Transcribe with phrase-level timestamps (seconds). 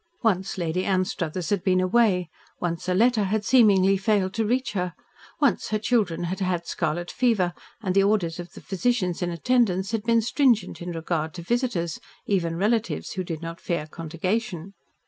[0.23, 2.27] Once Lady Anstruthers had been away,
[2.59, 4.95] once a letter had seemingly failed to reach her,
[5.39, 9.91] once her children had had scarlet fever and the orders of the physicians in attendance
[9.91, 14.73] had been stringent in regard to visitors, even relatives who did not fear contagion.